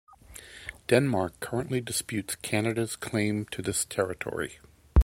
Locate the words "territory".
3.85-4.57